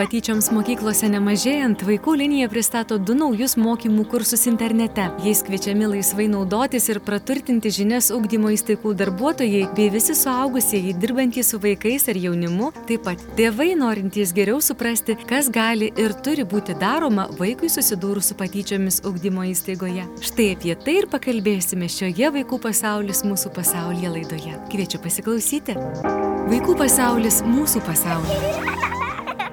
Patyčioms 0.00 0.46
mokyklose 0.48 1.10
nemažėjant, 1.12 1.82
vaikų 1.84 2.14
linija 2.22 2.46
pristato 2.48 2.96
du 2.96 3.12
naujus 3.12 3.52
mokymų 3.60 4.06
kursus 4.08 4.46
internete. 4.48 5.10
Jais 5.20 5.42
kviečiami 5.44 5.90
laisvai 5.90 6.24
naudotis 6.32 6.88
ir 6.88 7.02
praturtinti 7.04 7.68
žinias 7.68 8.08
ugdymo 8.16 8.48
įstaigų 8.54 8.94
darbuotojai 8.96 9.66
bei 9.76 9.90
visi 9.92 10.16
suaugusieji 10.16 10.96
dirbantys 11.02 11.52
su 11.52 11.60
vaikais 11.60 12.08
ar 12.08 12.16
jaunimu, 12.16 12.70
taip 12.88 13.04
pat 13.10 13.26
tėvai 13.36 13.74
norintys 13.76 14.32
geriau 14.32 14.64
suprasti, 14.64 15.18
kas 15.28 15.52
gali 15.52 15.92
ir 16.00 16.16
turi 16.24 16.48
būti 16.48 16.80
daroma 16.80 17.28
vaikui 17.36 17.68
susidūrus 17.68 18.32
su 18.32 18.40
patyčiomis 18.40 19.02
ugdymo 19.04 19.44
įstaigoje. 19.52 20.08
Štai 20.24 20.54
apie 20.54 20.78
tai 20.80 20.96
ir 21.02 21.12
pakalbėsime 21.12 21.92
šioje 21.92 22.32
Vaikų 22.40 22.62
pasaulis 22.70 23.20
mūsų 23.28 23.52
pasaulyje 23.52 24.16
laidoje. 24.16 24.56
Kviečiu 24.72 25.04
pasiklausyti. 25.04 25.76
Vaikų 26.48 26.80
pasaulis 26.86 27.44
mūsų 27.44 27.84
pasaulyje. 27.84 28.79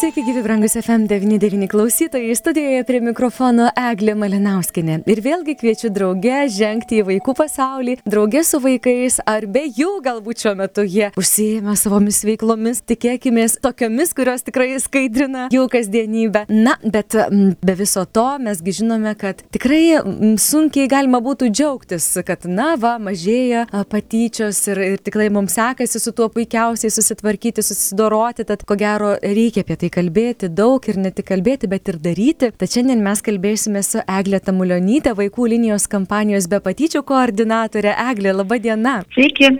Sveiki, 0.00 0.22
gyvi 0.24 0.42
brangus 0.42 0.76
FM99 0.76 1.68
klausytojai. 1.68 2.34
Studijoje 2.36 2.84
prie 2.88 3.00
mikrofono 3.04 3.66
Eglė 3.76 4.14
Malinauskinė. 4.16 4.94
Ir 5.12 5.18
vėlgi 5.20 5.52
kviečiu 5.60 5.90
drauge 5.92 6.46
žengti 6.54 7.02
į 7.02 7.04
vaikų 7.04 7.34
pasaulį, 7.36 7.98
drauge 8.08 8.40
su 8.48 8.62
vaikais, 8.64 9.18
ar 9.28 9.44
be 9.44 9.66
jų 9.68 9.98
galbūt 10.06 10.40
šiuo 10.40 10.54
metu 10.56 10.86
jie 10.88 11.10
užsijėmė 11.20 11.74
savomis 11.76 12.22
veiklomis, 12.24 12.80
tikėkime, 12.88 13.44
tokiomis, 13.60 14.14
kurios 14.16 14.46
tikrai 14.46 14.70
skaidrina 14.80 15.50
jų 15.52 15.66
kasdienybę. 15.74 16.46
Na, 16.48 16.78
bet 16.80 17.18
be 17.60 17.76
viso 17.82 18.06
to 18.08 18.24
mesgi 18.40 18.78
žinome, 18.80 19.12
kad 19.20 19.44
tikrai 19.52 20.00
sunkiai 20.40 20.88
galima 20.88 21.20
būtų 21.20 21.52
džiaugtis, 21.52 22.08
kad, 22.24 22.48
na, 22.48 22.70
va, 22.80 22.94
mažėja 22.96 23.66
patyčios 23.92 24.64
ir, 24.72 24.80
ir 24.94 25.04
tikrai 25.10 25.28
mums 25.28 25.60
sekasi 25.60 26.00
su 26.00 26.16
tuo 26.16 26.32
puikiausiai 26.32 26.88
susitvarkyti, 26.88 27.68
susidoroti, 27.68 28.48
tad 28.48 28.64
ko 28.64 28.80
gero 28.80 29.12
reikia 29.20 29.68
apie 29.68 29.76
tai 29.76 29.89
kalbėti 29.92 30.48
daug 30.48 30.84
ir 30.88 30.98
ne 31.00 31.10
tik 31.14 31.28
kalbėti, 31.30 31.68
bet 31.70 31.88
ir 31.92 31.98
daryti. 32.02 32.50
Tad 32.56 32.72
šiandien 32.72 33.02
mes 33.04 33.22
kalbėsime 33.24 33.82
su 33.86 34.02
Eglė 34.04 34.40
Tamulionytė, 34.44 35.14
vaikų 35.18 35.48
linijos 35.54 35.86
kampanijos 35.90 36.48
be 36.50 36.60
patyčių 36.64 37.02
koordinatorė. 37.06 37.92
Eglė, 38.10 38.34
laba 38.40 38.58
diena. 38.62 39.00
Sveiki. 39.14 39.50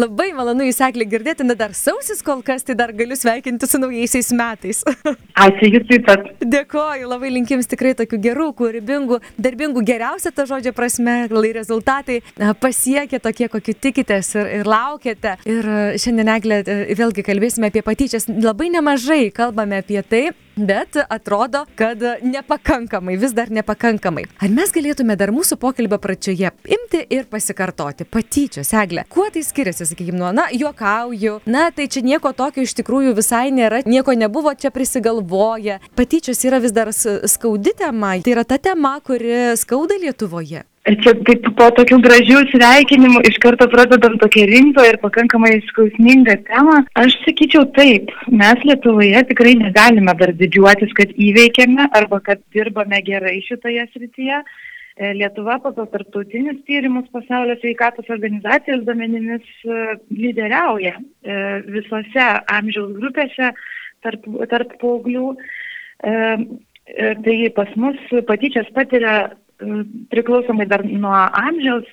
Labai 0.00 0.30
malonu 0.36 0.66
jūs, 0.68 0.80
Eglė, 0.86 1.06
girdėti, 1.10 1.46
na 1.46 1.56
dar 1.58 1.74
sausis 1.76 2.22
kol 2.26 2.44
kas, 2.46 2.64
tai 2.66 2.76
dar 2.78 2.94
galiu 2.96 3.18
sveikinti 3.18 3.68
su 3.68 3.80
naujaisiais 3.82 4.30
metais. 4.36 4.82
Ačiū 5.46 5.72
jūs 5.74 5.86
taip 5.90 6.06
pat. 6.08 6.30
Dėkoju, 6.40 7.10
labai 7.10 7.32
linkims 7.34 7.68
tikrai 7.70 7.94
tokių 7.98 8.20
gerų, 8.28 8.48
kūrybingų, 8.58 9.20
darbingų, 9.40 9.84
geriausia 9.86 10.32
ta 10.34 10.46
žodžio 10.48 10.72
prasme, 10.76 11.16
lai 11.32 11.52
rezultatai 11.56 12.20
pasiekia 12.60 13.20
tokie, 13.22 13.48
kokiu 13.52 13.74
tikitės 13.74 14.34
ir, 14.36 14.50
ir 14.60 14.70
laukiate. 14.70 15.36
Ir 15.50 15.70
šiandien, 16.00 16.32
Eglė, 16.36 16.60
vėlgi 16.98 17.24
kalbėsime 17.26 17.70
apie 17.70 17.82
patyčias. 17.86 18.28
Labai 18.30 18.70
nemažai 18.72 19.30
kalbame 19.34 19.79
apie 19.80 20.02
tai, 20.06 20.22
bet 20.60 20.96
atrodo, 21.08 21.64
kad 21.78 22.02
nepakankamai, 22.22 23.16
vis 23.16 23.32
dar 23.32 23.50
nepakankamai. 23.50 24.26
Ar 24.42 24.52
mes 24.52 24.72
galėtume 24.74 25.16
dar 25.18 25.32
mūsų 25.34 25.56
pokalbio 25.60 25.98
pradžioje 26.02 26.52
imti 26.76 27.02
ir 27.16 27.26
pasikartoti 27.30 28.04
patyčios, 28.04 28.72
eglė? 28.76 29.06
Kuo 29.10 29.28
tai 29.32 29.42
skiriasi, 29.46 29.88
sakykime, 29.88 30.20
nuo, 30.20 30.32
na, 30.36 30.48
juokauju, 30.52 31.40
na, 31.50 31.68
tai 31.74 31.88
čia 31.92 32.04
nieko 32.06 32.34
tokio 32.36 32.64
iš 32.66 32.76
tikrųjų 32.80 33.14
visai 33.18 33.48
nėra, 33.54 33.82
nieko 33.88 34.14
nebuvo 34.16 34.52
čia 34.54 34.72
prisigalvoja. 34.74 35.80
Patyčios 35.96 36.44
yra 36.48 36.60
vis 36.62 36.76
dar 36.76 36.92
skaudi 36.92 37.74
tema, 37.78 38.16
tai 38.20 38.36
yra 38.36 38.44
ta 38.44 38.60
tema, 38.60 38.98
kuri 39.04 39.56
skauda 39.60 39.96
Lietuvoje. 40.00 40.66
Čia 40.90 41.12
taip 41.26 41.44
po 41.58 41.66
tokių 41.76 41.98
gražių 42.02 42.40
sveikinimų 42.50 43.20
iš 43.28 43.36
karto 43.42 43.68
pradedam 43.70 44.16
tokią 44.18 44.46
rimtą 44.50 44.82
ir 44.88 44.96
pakankamai 45.02 45.52
skausmingą 45.68 46.34
temą. 46.48 46.80
Aš 46.98 47.14
sakyčiau 47.26 47.68
taip, 47.76 48.10
mes 48.26 48.64
Lietuvoje 48.66 49.20
tikrai 49.28 49.52
negalime 49.60 50.14
dar 50.18 50.32
didžiuotis, 50.40 50.94
kad 50.98 51.12
įveikėme 51.14 51.86
arba 51.94 52.18
kad 52.26 52.42
dirbame 52.56 52.98
gerai 53.06 53.36
šitoje 53.46 53.86
srityje. 53.92 54.40
E, 55.00 55.12
Lietuva 55.14 55.60
pagal 55.62 55.86
tarptautinius 55.92 56.58
tyrimus 56.66 57.06
pasaulio 57.14 57.54
sveikatos 57.60 58.10
organizacijos 58.10 58.82
duomenimis 58.88 59.46
e, 59.62 59.76
lyderiauja 60.10 60.96
e, 60.96 61.36
visose 61.76 62.26
amžiaus 62.56 62.96
grupėse 62.98 63.52
tarp, 64.02 64.26
tarp 64.50 64.74
paauglių. 64.82 65.36
Tai 66.00 67.34
pas 67.54 67.72
mus 67.76 67.98
patyčias 68.26 68.68
patiria 68.74 69.12
priklausomai 70.12 70.66
dar 70.70 70.84
nuo 70.86 71.12
amžiaus, 71.16 71.90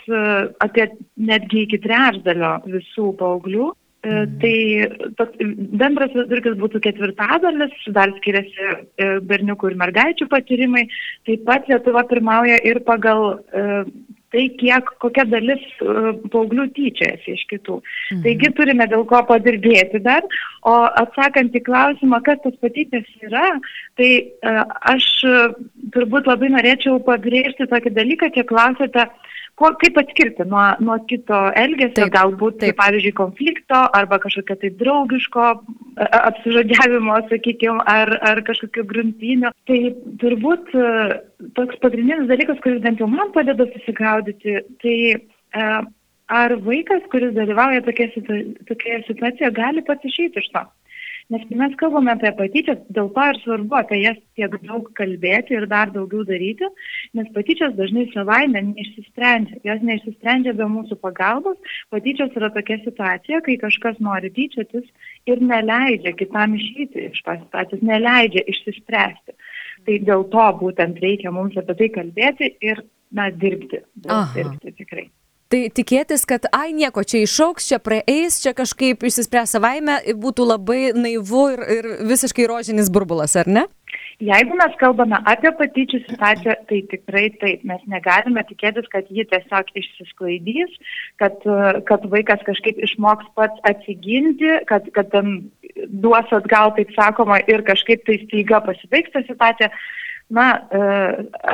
apie 0.63 0.87
netgi 1.15 1.65
iki 1.65 1.81
trečdalio 1.83 2.57
visų 2.67 3.11
paauglių. 3.19 3.73
Mhm. 4.07 4.35
Tai 4.39 5.17
bendras 5.81 6.13
vidurkis 6.13 6.55
būtų 6.61 6.79
ketvirtadalis, 6.85 7.73
dar 7.95 8.13
skiriasi 8.19 8.67
e, 8.69 9.07
berniukų 9.25 9.71
ir 9.71 9.79
mergaičių 9.81 10.27
patyrimai. 10.31 10.85
Taip 11.27 11.43
pat 11.47 11.67
Lietuva 11.67 12.05
pirmauja 12.07 12.59
ir 12.63 12.79
pagal 12.87 13.39
e, 13.51 13.65
tai, 14.33 14.47
kiek, 14.59 14.89
kokia 15.03 15.25
dalis 15.29 15.63
uh, 15.83 16.11
paauglių 16.33 16.67
tyčiasi 16.75 17.35
iš 17.35 17.45
kitų. 17.51 17.79
Mhm. 17.81 18.23
Taigi 18.25 18.51
turime 18.57 18.87
dėl 18.91 19.05
ko 19.09 19.21
padirbėti 19.29 20.01
dar. 20.03 20.27
O 20.67 20.75
atsakant 21.03 21.55
į 21.55 21.63
klausimą, 21.67 22.19
kas 22.25 22.41
tas 22.43 22.57
patytis 22.63 23.07
yra, 23.23 23.45
tai 23.99 24.11
uh, 24.43 24.63
aš 24.93 25.07
uh, 25.27 25.55
turbūt 25.95 26.27
labai 26.29 26.51
norėčiau 26.57 26.99
pabrėžti 27.07 27.69
tokį 27.71 27.95
dalyką, 27.95 28.31
kiek 28.35 28.49
klausėte, 28.51 29.07
ko, 29.57 29.71
kaip 29.81 29.97
atskirti 30.03 30.45
nuo, 30.49 30.65
nuo 30.83 30.97
kito 31.09 31.39
elgesio, 31.57 32.03
taip, 32.03 32.13
galbūt, 32.15 32.59
taip. 32.63 32.77
pavyzdžiui, 32.81 33.15
konflikto 33.17 33.85
arba 33.97 34.19
kažkokio 34.23 34.59
tai 34.61 34.73
draugiško 34.81 35.51
apsižodžiavimo, 35.97 37.15
sakykime, 37.31 37.81
ar, 37.89 38.11
ar 38.29 38.41
kažkokio 38.45 38.85
gruntinio. 38.89 39.51
Tai 39.69 39.79
turbūt 40.21 40.73
toks 41.57 41.79
pagrindinis 41.83 42.29
dalykas, 42.29 42.61
kuris 42.63 42.83
bent 42.83 43.01
jau 43.01 43.09
man 43.11 43.33
padeda 43.35 43.65
susigaudyti, 43.73 44.59
tai 44.83 44.97
ar 46.27 46.57
vaikas, 46.65 47.05
kuris 47.11 47.33
dalyvauja 47.35 47.85
tokioje 47.87 49.03
situacijoje, 49.07 49.53
gali 49.55 49.83
pats 49.87 50.05
išeiti 50.05 50.43
iš 50.43 50.51
to. 50.53 50.65
Nes 51.27 51.41
kai 51.43 51.57
mes 51.59 51.73
kalbame 51.75 52.13
apie 52.13 52.29
patyčias, 52.37 52.77
dėl 52.95 53.09
to 53.15 53.23
ir 53.29 53.37
svarbu 53.41 53.75
apie 53.75 53.97
jas 53.99 54.19
tiek 54.39 54.53
daug 54.63 54.85
kalbėti 54.95 55.57
ir 55.57 55.65
dar 55.67 55.91
daugiau 55.91 56.23
daryti, 56.29 56.69
nes 57.19 57.27
patyčias 57.35 57.73
dažnai 57.75 58.05
savaime 58.13 58.61
neišsisprendžia. 58.69 59.59
Jos 59.67 59.83
neišsisprendžia 59.89 60.55
be 60.55 60.69
mūsų 60.71 60.95
pagalbos. 61.03 61.59
Patyčios 61.91 62.31
yra 62.39 62.47
tokia 62.55 62.79
situacija, 62.85 63.41
kai 63.43 63.57
kažkas 63.65 63.99
nori 64.07 64.31
tyčiotis 64.39 64.87
ir 65.27 65.43
neleidžia 65.51 66.15
kitam 66.15 66.55
išeiti 66.55 67.09
iš 67.09 67.19
tos 67.27 67.43
situacijos, 67.43 67.83
neleidžia 67.91 68.47
išsispręsti. 68.55 69.35
Tai 69.83 70.01
dėl 70.07 70.27
to 70.31 70.49
būtent 70.63 71.03
reikia 71.03 71.35
mums 71.35 71.59
apie 71.59 71.75
tai 71.81 71.91
kalbėti 71.99 72.53
ir, 72.71 72.85
na, 73.11 73.27
dirbti. 73.43 73.83
Dirbti 74.07 74.77
tikrai. 74.79 75.09
Tai 75.47 75.61
tikėtis, 75.71 76.25
kad 76.27 76.43
ai 76.51 76.73
nieko 76.75 77.05
čia 77.07 77.21
išauks, 77.23 77.69
čia 77.69 77.79
praeis, 77.79 78.41
čia 78.43 78.51
kažkaip 78.55 79.05
išsispręs 79.07 79.55
savaime, 79.55 80.01
būtų 80.19 80.43
labai 80.43 80.81
naivu 80.91 81.43
ir, 81.53 81.61
ir 81.77 81.87
visiškai 82.09 82.47
rožinis 82.51 82.91
burbulas, 82.91 83.37
ar 83.39 83.47
ne? 83.47 83.63
Jeigu 84.19 84.57
mes 84.59 84.73
kalbame 84.81 85.19
apie 85.29 85.51
patyčių 85.55 86.01
situaciją, 86.07 86.55
tai 86.67 86.81
tikrai 86.91 87.27
taip, 87.39 87.63
mes 87.69 87.83
negalime 87.87 88.43
tikėtis, 88.49 88.89
kad 88.91 89.07
ji 89.13 89.23
tiesiog 89.29 89.69
išsisklaidys, 89.77 90.73
kad, 91.21 91.45
kad 91.87 92.07
vaikas 92.11 92.43
kažkaip 92.47 92.81
išmoks 92.83 93.29
pats 93.37 93.61
atsiginti, 93.69 94.49
kad, 94.67 94.89
kad 94.97 95.13
ten 95.13 95.37
duos 96.03 96.33
atgal, 96.35 96.73
taip 96.75 96.91
sakoma, 96.97 97.39
ir 97.47 97.63
kažkaip 97.67 98.03
tai 98.09 98.19
staiga 98.25 98.59
pasibaigs 98.67 99.15
ta 99.15 99.23
situacija. 99.29 99.71
Na, 100.27 100.47
e, 100.67 100.79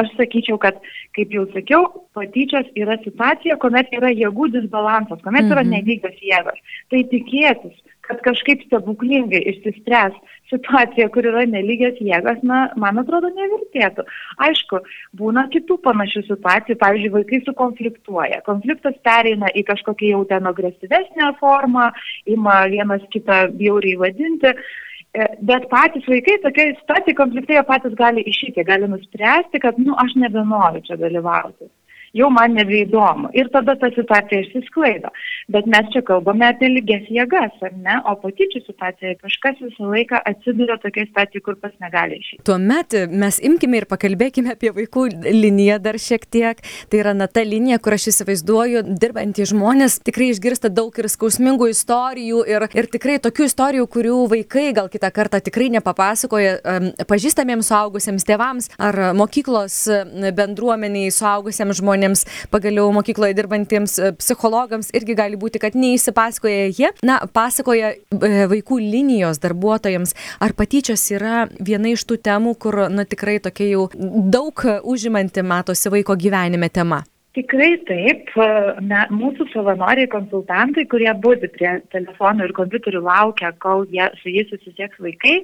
aš 0.02 0.10
sakyčiau, 0.18 0.58
kad, 0.58 0.80
kaip 1.14 1.34
jau 1.36 1.46
sakiau, 1.54 1.86
patyčios 2.18 2.72
yra 2.80 2.98
situacija, 3.04 3.60
kuomet 3.62 3.92
yra 3.94 4.10
jėgų 4.10 4.50
disbalansas, 4.56 5.22
kuomet 5.22 5.46
yra 5.46 5.62
mhm. 5.62 5.76
nelygios 5.76 6.16
jėgos. 6.26 6.58
Tai 6.90 7.02
tikėtis, 7.12 7.76
kad 8.04 8.24
kažkaip 8.26 8.64
stebuklingai 8.66 9.44
išsispręs 9.52 10.18
situacija, 10.50 11.06
kur 11.14 11.28
yra 11.30 11.46
nelygios 11.50 12.00
jėgos, 12.04 12.42
na, 12.46 12.64
man 12.80 12.98
atrodo, 13.02 13.30
nevertėtų. 13.38 14.06
Aišku, 14.48 14.82
būna 15.22 15.46
kitų 15.54 15.78
panašių 15.86 16.24
situacijų, 16.32 16.78
pavyzdžiui, 16.82 17.14
vaikai 17.14 17.42
sukonfliktuoja. 17.46 18.42
Konfliktas 18.48 18.98
pereina 19.06 19.52
į 19.54 19.66
kažkokią 19.70 20.16
jau 20.16 20.24
ten 20.30 20.50
agresyvesnę 20.50 21.30
formą, 21.40 21.92
ima 22.26 22.64
vienas 22.74 23.06
kitą 23.14 23.46
bjauriai 23.54 24.02
vadinti. 24.02 24.58
E, 25.14 25.26
bet 25.46 25.68
patys 25.70 26.08
vaikai 26.10 26.40
tokia 26.42 26.74
situacija 26.80 27.18
konfliktai 27.20 27.62
patys 27.68 27.94
gali 28.00 28.24
išėti, 28.32 28.66
gali 28.66 28.90
nuspręsti, 28.90 29.62
kad, 29.62 29.78
nu, 29.78 29.94
aš 30.04 30.16
nebenoriu 30.24 30.82
čia 30.88 30.98
dalyvauti. 30.98 31.70
Jau 32.14 32.30
man 32.34 32.54
nebeįdomu. 32.58 33.32
Ir 33.38 33.50
tada 33.54 33.76
ta 33.80 33.90
situacija 33.94 34.44
išsisklaido. 34.44 35.10
Bet 35.52 35.66
mes 35.70 35.90
čia 35.94 36.04
kalbame 36.06 36.46
apie 36.48 36.70
lygias 36.72 37.08
jėgas, 37.12 37.56
ar 37.66 37.74
ne? 37.74 37.98
O 38.10 38.14
patyčių 38.22 38.62
situacijoje 38.68 39.18
kažkas 39.24 39.60
visą 39.64 39.90
laiką 39.90 40.22
atsiduria 40.30 40.78
tokia 40.84 41.08
situacija, 41.08 41.44
kur 41.44 41.58
pas 41.60 41.74
negali 41.84 42.20
išeiti. 42.22 42.44
Tuomet 42.48 42.96
mes 43.12 43.40
imkime 43.44 43.82
ir 43.82 43.88
pakalbėkime 43.90 44.54
apie 44.54 44.72
vaikų 44.76 45.08
liniją 45.26 45.80
dar 45.84 45.98
šiek 46.00 46.28
tiek. 46.30 46.62
Tai 46.90 47.02
yra 47.02 47.16
na 47.18 47.28
ta 47.28 47.44
linija, 47.44 47.80
kur 47.84 47.98
aš 47.98 48.08
įsivaizduoju, 48.14 48.86
dirbantys 49.02 49.52
žmonės 49.52 50.00
tikrai 50.06 50.30
išgirsta 50.32 50.72
daug 50.72 50.94
ir 51.02 51.10
skausmingų 51.12 51.72
istorijų 51.74 52.46
ir, 52.54 52.68
ir 52.78 52.90
tikrai 52.94 53.18
tokių 53.24 53.50
istorijų, 53.50 53.90
kurių 53.98 54.22
vaikai 54.38 54.70
gal 54.78 54.88
kitą 54.94 55.10
kartą 55.16 55.42
tikrai 55.44 55.72
nepapasakoja 55.74 56.56
um, 56.62 56.90
pažįstamiems 57.10 57.74
suaugusiems 57.74 58.28
tėvams 58.28 58.72
ar 58.78 59.00
mokyklos 59.18 59.82
bendruomeniai 60.38 61.12
suaugusiems 61.14 61.82
žmonėms, 61.82 62.03
pagaliau 62.54 62.90
mokykloje 62.96 63.38
dirbantiems 63.38 63.98
psichologams 64.20 64.92
irgi 64.98 65.16
gali 65.18 65.40
būti, 65.40 65.62
kad 65.64 65.78
neįsipasakoja 65.78 66.68
jie, 66.72 66.92
na, 67.06 67.22
pasakoja 67.34 67.94
e, 67.94 68.34
vaikų 68.52 68.80
linijos 68.82 69.42
darbuotojams. 69.44 70.16
Ar 70.44 70.56
patyčios 70.58 71.06
yra 71.16 71.48
viena 71.60 71.94
iš 71.94 72.06
tų 72.10 72.20
temų, 72.26 72.58
kur, 72.60 72.86
na, 72.94 73.08
tikrai 73.10 73.40
tokia 73.44 73.72
jau 73.72 73.88
daug 73.96 74.66
užimanti 74.84 75.44
matosi 75.46 75.92
vaiko 75.94 76.18
gyvenime 76.20 76.70
tema? 76.74 77.04
Tikrai 77.34 77.80
taip. 77.88 78.30
Na, 78.86 79.08
mūsų 79.10 79.48
savanoriai 79.50 80.10
konsultantai, 80.12 80.86
kurie 80.90 81.10
būdi 81.18 81.50
prie 81.56 81.72
telefonų 81.94 82.46
ir 82.46 82.54
kompiuterių 82.60 83.02
laukia, 83.08 83.50
kol 83.64 83.88
jie, 83.90 84.06
su 84.22 84.30
jais 84.30 84.52
susisieks 84.54 85.02
vaikai, 85.02 85.40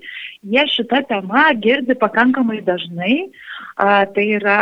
jie 0.53 0.65
šitą 0.75 1.01
temą 1.09 1.47
girdi 1.63 1.97
pakankamai 1.97 2.61
dažnai. 2.67 3.15
A, 3.81 4.05
tai 4.13 4.27
yra 4.37 4.59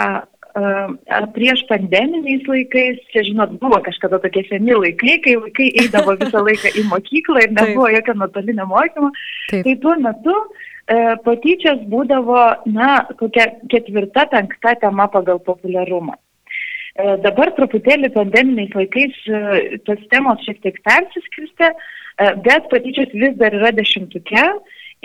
prieš 1.36 1.64
pandeminiais 1.70 2.46
laikais, 2.50 3.02
čia 3.14 3.24
žinot, 3.28 3.58
buvo 3.62 3.80
kažkada 3.86 4.20
tokie 4.24 4.44
seni 4.48 4.74
laikai, 4.74 5.18
kai 5.26 5.36
vaikai 5.42 5.68
eidavo 5.84 6.16
visą 6.22 6.42
laiką 6.46 6.72
į 6.82 6.86
mokyklą 6.92 7.44
ir 7.46 7.52
nebuvo 7.54 7.90
jokio 7.94 8.16
nuotolinio 8.18 8.66
mokymo, 8.70 9.12
Taip. 9.52 9.68
tai 9.68 9.76
tuo 9.84 9.98
metu 10.02 10.36
e, 10.38 10.98
patyčios 11.26 11.84
būdavo, 11.92 12.40
na, 12.74 13.04
kokia 13.20 13.52
ketvirta, 13.70 14.26
penkta 14.32 14.74
tema 14.82 15.10
pagal 15.14 15.44
populiarumą. 15.46 16.18
E, 16.98 17.14
dabar 17.22 17.52
truputėlį 17.58 18.10
pandeminiais 18.16 18.74
laikais 18.74 19.18
e, 19.30 19.78
tos 19.86 20.02
temos 20.10 20.42
šiek 20.48 20.64
tiek 20.64 20.80
persiskirstė, 20.88 21.70
e, 21.70 22.32
bet 22.48 22.70
patyčios 22.72 23.14
vis 23.14 23.38
dar 23.38 23.54
yra 23.54 23.70
dešimtuke. 23.78 24.46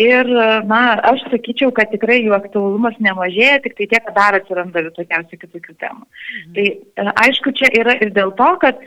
Ir, 0.00 0.24
na, 0.64 0.80
aš 1.04 1.20
sakyčiau, 1.28 1.68
kad 1.76 1.90
tikrai 1.92 2.22
jų 2.22 2.32
aktualumas 2.32 2.94
nemažėja, 3.04 3.58
tik 3.60 3.74
tai 3.76 3.86
tiek, 3.90 4.04
kad 4.06 4.14
dar 4.16 4.38
atsiranda 4.38 4.80
visokiausių 4.86 5.36
kitokių 5.42 5.74
temų. 5.82 6.06
Mhm. 6.06 6.54
Tai 6.56 7.10
aišku, 7.26 7.52
čia 7.58 7.68
yra 7.76 7.98
ir 8.00 8.14
dėl 8.16 8.32
to, 8.38 8.48
kad 8.62 8.80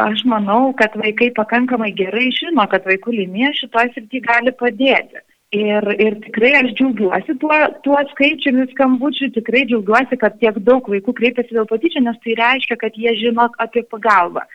aš 0.00 0.24
manau, 0.32 0.72
kad 0.78 0.96
vaikai 0.96 1.28
pakankamai 1.36 1.92
gerai 1.98 2.30
žino, 2.32 2.64
kad 2.72 2.88
vaikų 2.88 3.18
linija 3.18 3.52
šitoje 3.60 3.92
srityje 3.92 4.24
gali 4.30 4.56
padėti. 4.56 5.20
Ir, 5.52 5.84
ir 6.00 6.14
tikrai 6.24 6.54
aš 6.62 6.70
džiaugiuosi 6.78 7.34
tuo, 7.42 7.56
tuo 7.84 7.98
skaičiumi 8.14 8.62
skambučių, 8.70 9.26
tikrai 9.34 9.66
džiaugiuosi, 9.68 10.16
kad 10.16 10.38
tiek 10.40 10.56
daug 10.64 10.86
vaikų 10.88 11.12
kreipiasi 11.18 11.52
dėl 11.52 11.66
patyčių, 11.68 12.00
nes 12.06 12.16
tai 12.24 12.38
reiškia, 12.38 12.78
kad 12.80 12.96
jie 12.96 13.12
žino 13.20 13.50
apie 13.60 13.82
pagalbą. 13.92 14.46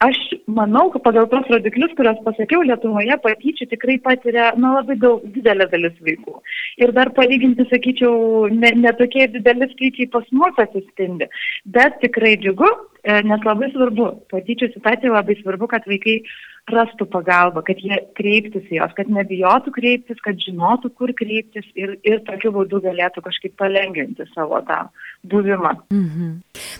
Aš 0.00 0.16
manau, 0.48 0.86
kad 0.94 1.02
pagal 1.04 1.26
tos 1.28 1.48
rodiklius, 1.52 1.90
kuriuos 1.96 2.22
pasakiau, 2.24 2.62
Lietuvoje 2.64 3.18
patyčių 3.20 3.66
tikrai 3.68 3.98
patiria 4.00 4.46
na, 4.56 4.70
labai 4.78 4.94
daug, 5.02 5.26
didelė 5.34 5.66
dalis 5.68 5.98
vaikų. 6.06 6.38
Ir 6.80 6.94
dar 6.96 7.10
palyginti, 7.18 7.66
sakyčiau, 7.68 8.46
ne, 8.62 8.70
ne 8.80 8.94
tokie 8.96 9.26
dideli 9.34 9.68
skaičiai 9.74 10.08
pas 10.14 10.24
mus 10.32 10.62
atsispindi. 10.64 11.28
Bet 11.76 12.00
tikrai 12.00 12.38
džiugu, 12.40 12.70
e, 13.04 13.18
nes 13.28 13.44
labai 13.44 13.68
svarbu, 13.74 14.08
patyčių 14.32 14.70
situacija 14.72 15.12
labai 15.12 15.36
svarbu, 15.42 15.68
kad 15.74 15.84
vaikai 15.92 16.16
rastų 16.72 17.06
pagalbą, 17.10 17.62
kad 17.66 17.80
jie 17.82 17.98
kreiptųsi 18.18 18.78
jos, 18.78 18.92
kad 18.96 19.10
nebijotų 19.10 19.72
kreiptis, 19.74 20.20
kad 20.24 20.38
žinotų, 20.40 20.92
kur 20.96 21.12
kreiptis 21.16 21.66
ir, 21.74 21.96
ir 22.06 22.22
tokiu 22.28 22.52
būdu 22.54 22.82
galėtų 22.84 23.24
kažkaip 23.26 23.56
palengvinti 23.60 24.26
savo 24.34 24.60
tą 24.68 24.86
buvimą. 25.24 25.74
Mhm. 25.90 26.30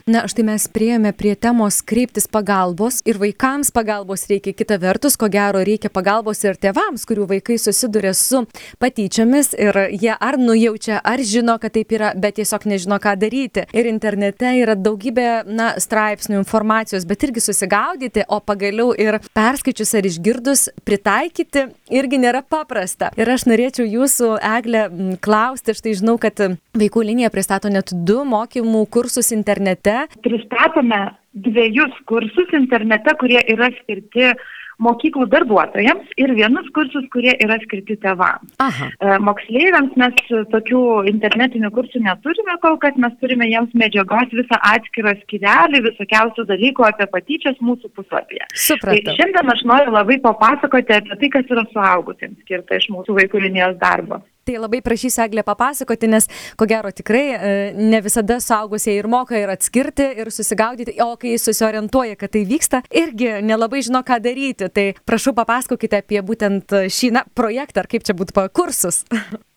Na, 0.08 0.24
štai 0.30 0.44
mes 0.46 0.64
prieėmė 0.72 1.12
prie 1.16 1.34
temos 1.36 1.80
kreiptis 1.84 2.26
pagalbos 2.30 3.00
ir 3.08 3.18
vaikams 3.20 3.72
pagalbos 3.74 4.24
reikia, 4.30 4.54
kita 4.56 4.78
vertus, 4.80 5.16
ko 5.20 5.28
gero 5.32 5.60
reikia 5.66 5.90
pagalbos 5.92 6.40
ir 6.44 6.56
tėvams, 6.60 7.04
kurių 7.08 7.26
vaikai 7.34 7.58
susiduria 7.60 8.14
su 8.16 8.46
patyčiomis 8.80 9.52
ir 9.58 9.76
jie 9.92 10.14
ar 10.14 10.38
nujaučia, 10.40 11.02
ar 11.04 11.20
žino, 11.20 11.58
kad 11.60 11.74
taip 11.76 11.92
yra, 11.92 12.14
bet 12.16 12.38
tiesiog 12.40 12.64
nežino, 12.70 13.00
ką 13.02 13.16
daryti. 13.20 13.66
Ir 13.76 13.90
internete 13.90 14.54
yra 14.62 14.76
daugybė, 14.78 15.28
na, 15.50 15.74
straipsnių, 15.80 16.40
informacijos, 16.40 17.04
bet 17.08 17.28
irgi 17.28 17.44
susigaudyti, 17.44 18.24
o 18.28 18.40
pagaliau 18.40 18.94
ir 18.96 19.20
perskaičiuoti 19.36 19.79
perskaičius 19.80 19.94
ar 19.94 20.06
išgirdus 20.06 20.68
pritaikyti 20.84 21.62
irgi 21.90 22.18
nėra 22.20 22.42
paprasta. 22.42 23.10
Ir 23.16 23.28
aš 23.28 23.46
norėčiau 23.48 23.86
jūsų, 23.86 24.38
Eglė, 24.40 24.88
klausti, 25.20 25.74
štai 25.74 25.94
žinau, 25.96 26.18
kad 26.18 26.36
vaikų 26.74 27.04
linija 27.04 27.30
pristato 27.30 27.68
net 27.68 27.92
du 27.92 28.24
mokymų 28.24 28.86
kursus 28.90 29.32
internete. 29.32 30.06
Pristatome 30.22 31.16
dviejus 31.32 31.94
kursus 32.06 32.50
internete, 32.52 33.14
kurie 33.20 33.40
yra 33.48 33.70
skirti 33.80 34.34
mokyklų 34.82 35.26
darbuotojams 35.32 36.14
ir 36.20 36.32
vienus 36.38 36.68
kursus, 36.76 37.06
kurie 37.12 37.34
yra 37.44 37.58
skirti 37.64 37.96
tėvams. 38.02 38.54
Aha. 38.64 38.90
E, 38.90 39.18
moksleiviams 39.26 39.96
mes 40.00 40.18
tokių 40.54 40.82
internetinių 41.12 41.70
kursų 41.76 42.02
neturime 42.06 42.56
kol 42.64 42.78
kas, 42.82 42.96
mes 43.00 43.14
turime 43.22 43.48
jiems 43.50 43.74
medžiagos 43.82 44.34
visą 44.36 44.60
atskirą 44.72 45.14
skirelį, 45.22 45.84
visokiausių 45.90 46.46
dalykų 46.50 46.88
apie 46.88 47.08
patyčias 47.14 47.60
mūsų 47.64 47.92
puslapyje. 47.96 48.48
Supratau. 48.54 49.04
Tai 49.06 49.16
šiandien 49.20 49.54
aš 49.54 49.64
noriu 49.68 49.94
labai 49.96 50.20
papasakoti 50.24 50.98
apie 50.98 51.20
tai, 51.22 51.32
kas 51.36 51.54
yra 51.54 51.66
suaugusiems 51.74 52.40
skirta 52.44 52.80
iš 52.80 52.90
mūsų 52.94 53.20
vaikų 53.20 53.46
linijos 53.46 53.78
darbo. 53.80 54.22
Tai 54.48 54.56
labai 54.56 54.80
prašysiu 54.84 55.24
Eglę 55.26 55.44
papasakoti, 55.44 56.08
nes 56.10 56.26
ko 56.58 56.66
gero 56.70 56.90
tikrai 56.96 57.24
e, 57.34 57.52
ne 57.76 58.00
visada 58.04 58.38
suaugusieji 58.40 59.02
ir 59.02 59.08
moka 59.10 59.36
ir 59.38 59.52
atskirti 59.52 60.06
ir 60.22 60.32
susigaudyti, 60.32 60.96
o 61.04 61.12
kai 61.20 61.36
susiorientuoja, 61.40 62.16
kad 62.20 62.32
tai 62.34 62.46
vyksta, 62.48 62.82
irgi 63.02 63.34
nelabai 63.44 63.84
žino, 63.84 64.00
ką 64.06 64.20
daryti. 64.24 64.70
Tai 64.72 64.86
prašau 65.08 65.34
papasakokite 65.36 66.00
apie 66.00 66.24
būtent 66.24 66.72
šį 66.88 67.12
na, 67.18 67.24
projektą, 67.36 67.84
ar 67.84 67.90
kaip 67.90 68.06
čia 68.06 68.16
būtų 68.16 68.48
kursus. 68.56 69.04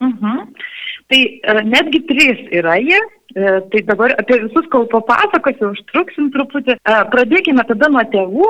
Mhm. 0.03 0.47
Tai 1.11 1.19
e, 1.19 1.53
netgi 1.67 2.03
trys 2.09 2.47
yra 2.51 2.77
jie. 2.81 2.99
E, 3.35 3.61
tai 3.71 3.81
dabar 3.81 4.13
apie 4.21 4.37
visus, 4.43 4.67
kol 4.69 4.85
papasakosiu, 4.91 5.71
užtruksim 5.73 6.29
truputį. 6.35 6.75
E, 6.77 6.97
pradėkime 7.13 7.65
tada 7.69 7.89
nuo 7.89 8.03
tėvų. 8.13 8.49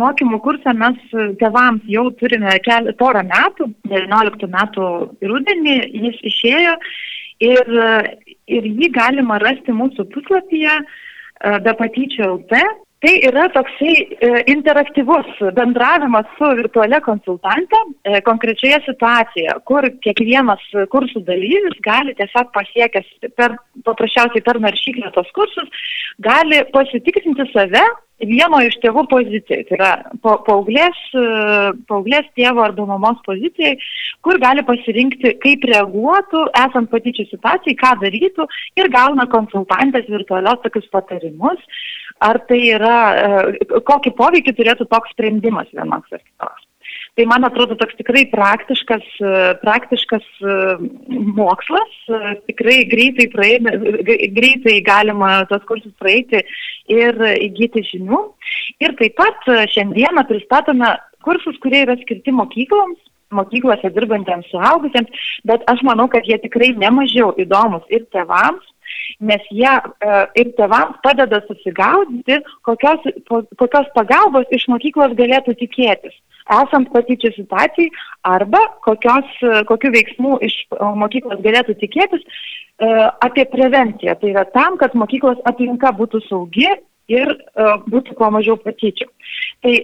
Mokymų 0.00 0.40
kursą 0.44 0.72
mes 0.78 1.00
tėvams 1.40 1.84
jau 1.92 2.06
turime 2.20 2.54
keli, 2.64 2.94
porą 3.00 3.24
metų, 3.28 3.68
19 3.92 4.48
metų 4.56 4.88
rudenį 5.32 5.76
jis 6.06 6.22
išėjo 6.32 6.76
ir, 7.44 7.72
ir 8.56 8.70
jį 8.80 8.88
galima 8.94 9.36
rasti 9.42 9.74
mūsų 9.76 10.08
puslapyje 10.14 10.78
be 11.64 11.74
patyčio 11.76 12.36
LT 12.38 12.62
Tai 13.02 13.12
yra 13.26 13.48
toksai 13.50 13.94
e, 13.98 14.28
interaktyvus 14.52 15.40
bendravimas 15.56 16.28
su 16.36 16.50
virtualia 16.54 17.00
konsultante 17.02 17.80
e, 18.06 18.20
konkrečioje 18.22 18.78
situacijoje, 18.84 19.56
kur 19.66 19.88
kiekvienas 20.04 20.62
kursų 20.92 21.24
dalyvis 21.26 21.80
gali 21.82 22.14
tiesiog 22.20 22.52
pasiekęs 22.54 23.08
per, 23.34 23.56
paprasčiausiai 23.88 24.44
per 24.46 24.62
naršyklę 24.62 25.10
tos 25.16 25.34
kursus, 25.34 25.82
gali 26.22 26.62
pasitikrinti 26.70 27.48
save 27.50 27.82
vieno 28.28 28.60
iš 28.64 28.76
tėvų 28.82 29.04
pozicijai, 29.10 29.64
tai 29.68 29.76
yra 29.78 29.90
pa, 30.24 30.36
paauglės, 30.46 30.98
paauglės 31.90 32.28
tėvo 32.38 32.64
arba 32.64 32.86
mamos 32.88 33.20
pozicijai, 33.26 33.76
kur 34.24 34.40
gali 34.42 34.64
pasirinkti, 34.66 35.36
kaip 35.42 35.66
reaguotų 35.70 36.44
esant 36.64 36.90
patyčių 36.92 37.28
situacijai, 37.30 37.78
ką 37.78 37.94
darytų 38.02 38.48
ir 38.80 38.90
gauna 38.94 39.28
konsultantės 39.32 40.10
virtualios 40.10 40.62
tokius 40.64 40.88
patarimus, 40.94 41.62
ar 42.22 42.40
tai 42.48 42.60
yra, 42.76 42.98
e, 43.12 43.80
kokį 43.88 44.14
poveikį 44.18 44.58
turėtų 44.58 44.88
toks 44.90 45.14
sprendimas 45.16 45.70
vienoks 45.74 46.12
ar 46.12 46.22
kitoks. 46.22 46.68
Tai 47.12 47.26
man 47.28 47.44
atrodo 47.44 47.76
toks 47.76 47.98
tikrai 47.98 48.22
praktiškas, 48.32 49.02
e, 49.20 49.32
praktiškas 49.60 50.24
e, 50.40 50.54
mokslas, 51.36 51.90
tikrai 52.48 52.78
greitai, 52.88 53.26
praeina, 53.34 53.74
greitai 54.38 54.78
galima 54.86 55.34
tos 55.50 55.66
kursus 55.68 55.92
praeiti 56.00 56.40
ir 56.88 57.20
įgyti 57.34 57.84
žinių. 57.90 58.22
Ir 58.80 58.96
taip 59.00 59.18
pat 59.20 59.44
šiandieną 59.74 60.24
pristatome 60.30 60.94
kursus, 61.26 61.60
kurie 61.60 61.82
yra 61.84 61.98
skirti 62.00 62.32
mokykloms, 62.32 62.96
mokyklose 63.36 63.92
dirbantiems 63.92 64.48
suaugusiems, 64.48 65.28
bet 65.48 65.68
aš 65.68 65.84
manau, 65.84 66.08
kad 66.08 66.24
jie 66.24 66.40
tikrai 66.40 66.72
nemažiau 66.80 67.34
įdomus 67.44 67.84
ir 67.92 68.08
tevams, 68.16 68.64
nes 69.20 69.52
jie 69.52 69.68
e, 69.68 70.24
ir 70.40 70.56
tėvams 70.56 70.96
padeda 71.04 71.44
susigaudyti, 71.44 72.40
kokios, 72.64 73.04
kokios 73.28 73.96
pagalbos 74.00 74.48
iš 74.48 74.70
mokyklos 74.72 75.12
galėtų 75.20 75.60
tikėtis 75.60 76.16
esant 76.50 76.90
patyčių 76.94 77.32
situacijai 77.36 77.90
arba 78.26 78.62
kokios, 78.86 79.28
kokiu 79.68 79.92
veiksmu 79.94 80.38
iš 80.46 80.56
mokyklos 80.98 81.42
galėtų 81.44 81.76
tikėtis 81.82 82.22
e, 82.22 82.88
apie 83.24 83.46
prevenciją. 83.52 84.16
Tai 84.20 84.32
yra 84.34 84.46
tam, 84.54 84.78
kad 84.80 84.96
mokyklos 84.98 85.42
aplinka 85.48 85.94
būtų 85.98 86.22
saugi 86.28 86.70
ir 87.10 87.32
uh, 87.34 87.80
būtų 87.90 88.14
kuo 88.18 88.28
mažiau 88.34 88.56
patyčių. 88.62 89.08
Tai 89.64 89.74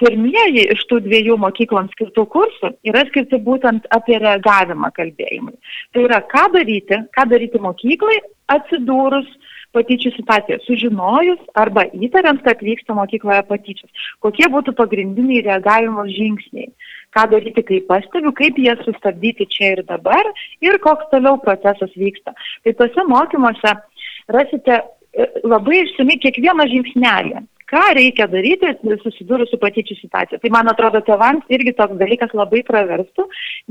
pirmieji 0.00 0.66
iš 0.74 0.84
tų 0.90 1.00
dviejų 1.06 1.36
mokykloms 1.40 1.92
skirtų 1.96 2.24
kursų 2.32 2.70
yra 2.88 3.04
skirti 3.10 3.40
būtent 3.44 3.88
apie 3.94 4.18
reagavimą 4.22 4.90
kalbėjimui. 4.96 5.54
Tai 5.94 6.04
yra, 6.06 6.20
ką 6.30 6.46
daryti, 6.54 7.00
ką 7.16 7.26
daryti 7.30 7.60
mokyklai 7.62 8.18
atsidūrus 8.52 9.28
patyčių 9.74 10.12
situaciją, 10.16 10.58
sužinojus 10.64 11.42
arba 11.60 11.86
įtariant, 11.92 12.42
kad 12.46 12.62
vyksta 12.64 12.96
mokykloje 12.96 13.42
patyčios. 13.50 14.08
Kokie 14.24 14.48
būtų 14.52 14.74
pagrindiniai 14.78 15.44
reagavimo 15.46 16.06
žingsniai, 16.10 16.70
ką 17.14 17.26
daryti, 17.32 17.64
kai 17.66 17.80
pastebiu, 17.88 18.34
kaip 18.36 18.58
jas 18.62 18.82
sustabdyti 18.86 19.48
čia 19.50 19.74
ir 19.76 19.84
dabar 19.88 20.30
ir 20.64 20.78
koks 20.84 21.10
toliau 21.12 21.38
procesas 21.42 21.92
vyksta. 21.98 22.34
Tai 22.64 22.76
tuose 22.80 23.08
mokymuose 23.10 23.74
rasite 24.34 24.82
labai 25.46 25.84
išsami 25.84 26.18
kiekvieną 26.22 26.66
žingsnelį. 26.70 27.42
Ką 27.74 27.82
reikia 27.98 28.28
daryti 28.30 28.70
susidūrus 29.02 29.50
su 29.50 29.58
patyčių 29.58 29.96
situacija. 29.98 30.38
Tai 30.42 30.50
man 30.54 30.70
atrodo, 30.70 31.00
tėvams 31.06 31.48
irgi 31.56 31.74
toks 31.78 31.98
dalykas 31.98 32.34
labai 32.38 32.62
praverstų, 32.68 33.26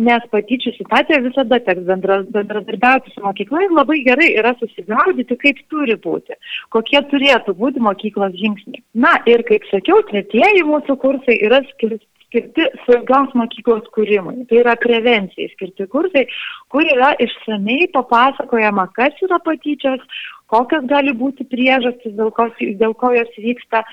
nes 0.08 0.26
patyčių 0.34 0.74
situacija 0.76 1.22
visada 1.24 1.62
teks 1.64 1.86
bendra, 1.88 2.20
bendradarbiauti 2.36 3.14
su 3.14 3.24
mokykla 3.24 3.64
ir 3.64 3.76
labai 3.80 4.02
gerai 4.08 4.32
yra 4.42 4.52
susigaudyti, 4.60 5.40
kaip 5.46 5.62
turi 5.72 5.96
būti, 6.08 6.36
kokie 6.76 7.00
turėtų 7.14 7.56
būti 7.62 7.84
mokyklos 7.88 8.36
žingsniai. 8.42 8.84
Na 9.06 9.16
ir 9.30 9.46
kaip 9.48 9.64
sakiau, 9.72 10.04
tretieji 10.10 10.66
mūsų 10.68 11.00
kursai 11.00 11.40
yra 11.48 11.64
skirti 11.72 12.04
skirti 12.34 12.66
saugios 12.88 13.34
mokyklos 13.38 13.86
kūrimui. 13.94 14.48
Tai 14.50 14.58
yra 14.64 14.74
prevencijai 14.82 15.52
skirti 15.54 15.86
kursai, 15.92 16.26
kur 16.74 16.82
yra 16.82 17.14
išsamei 17.22 17.92
papasakojama, 17.94 18.88
kas 18.98 19.14
yra 19.22 19.38
patyčios, 19.46 20.02
kokios 20.54 20.86
gali 20.92 21.16
būti 21.18 21.48
priežastys, 21.50 22.16
dėl 22.20 22.32
ko, 22.38 22.48
dėl 22.62 22.96
ko 23.02 23.12
jos 23.18 23.36
vyksta 23.42 23.84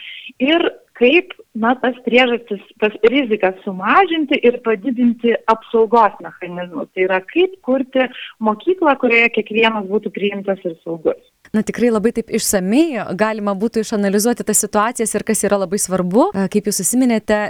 ir 0.43 0.69
kaip 1.01 1.33
na, 1.57 1.73
tas 1.81 1.97
priežastis, 2.05 2.61
tas 2.83 2.95
rizikas 3.13 3.57
sumažinti 3.65 4.37
ir 4.45 4.61
padidinti 4.67 5.33
apsaugos 5.49 6.19
mechanizmus. 6.25 6.91
Tai 6.95 7.07
yra 7.09 7.21
kaip 7.33 7.57
kurti 7.67 8.09
mokyklą, 8.45 8.99
kurioje 9.01 9.33
kiekvienas 9.39 9.89
būtų 9.89 10.13
priimtas 10.17 10.61
ir 10.69 10.77
saugus 10.85 11.30
na 11.53 11.63
tikrai 11.67 11.91
labai 11.91 12.13
taip 12.15 12.31
išsamei 12.31 13.01
galima 13.19 13.55
būtų 13.59 13.83
išanalizuoti 13.85 14.47
tas 14.47 14.61
situacijas 14.63 15.15
ir 15.17 15.25
kas 15.27 15.43
yra 15.47 15.59
labai 15.65 15.81
svarbu, 15.83 16.31
kaip 16.53 16.69
jūs 16.71 16.81
susiminėte, 16.83 17.41